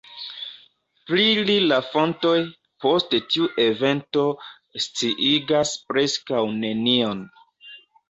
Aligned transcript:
Pri 1.11 1.25
li 1.49 1.57
la 1.71 1.77
fontoj, 1.89 2.33
post 2.87 3.15
tiu 3.27 3.51
evento, 3.67 4.27
sciigas 4.89 5.79
preskaŭ 5.93 6.45
nenion. 6.61 7.27